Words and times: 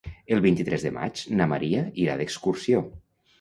El 0.35 0.39
vint-i-tres 0.45 0.85
de 0.87 0.91
maig 0.95 1.21
na 1.41 1.47
Maria 1.53 1.85
irà 2.07 2.17
d'excursió. 2.23 2.83